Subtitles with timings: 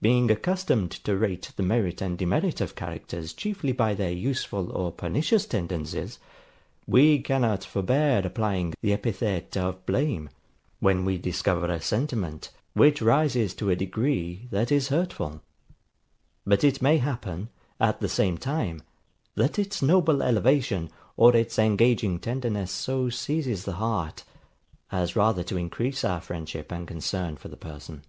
[0.00, 4.90] Being accustomed to rate the merit and demerit of characters chiefly by their useful or
[4.90, 6.18] pernicious tendencies,
[6.88, 10.28] we cannot forbear applying the epithet of blame,
[10.80, 15.40] when we discover a sentiment, which rises to a degree, that is hurtful;
[16.44, 17.48] but it may happen,
[17.78, 18.82] at the same time,
[19.36, 24.24] that its noble elevation, or its engaging tenderness so seizes the heart,
[24.90, 28.02] as rather to increase our friendship and concern for the person.